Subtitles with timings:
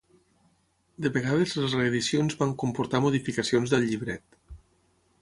[1.05, 4.43] De vegades les reedicions van comportar modificacions del llibret.